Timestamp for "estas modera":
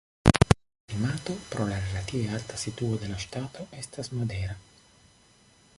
3.83-4.59